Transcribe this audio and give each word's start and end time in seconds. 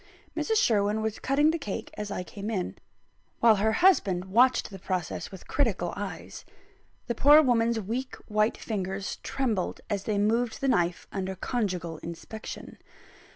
Mrs. 0.35 0.55
Sherwin 0.57 1.03
was 1.03 1.19
cutting 1.19 1.51
the 1.51 1.59
cake 1.59 1.91
as 1.93 2.09
I 2.09 2.23
came 2.23 2.49
in, 2.49 2.75
while 3.39 3.57
her 3.57 3.73
husband 3.85 4.25
watched 4.25 4.71
the 4.71 4.79
process 4.79 5.29
with 5.29 5.47
critical 5.47 5.93
eyes. 5.95 6.43
The 7.05 7.13
poor 7.13 7.39
woman's 7.43 7.79
weak 7.79 8.15
white 8.27 8.57
fingers 8.57 9.17
trembled 9.17 9.79
as 9.91 10.05
they 10.05 10.17
moved 10.17 10.59
the 10.59 10.67
knife 10.67 11.05
under 11.11 11.35
conjugal 11.35 11.99
inspection. 11.99 12.79